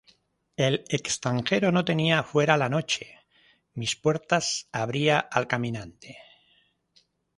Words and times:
El 0.57 0.83
extranjero 0.89 1.71
no 1.71 1.85
tenía 1.85 2.23
fuera 2.23 2.57
la 2.57 2.69
noche; 2.69 3.19
Mis 3.75 3.95
puertas 3.95 4.67
abría 4.71 5.19
al 5.19 5.45
caminante. 5.45 6.17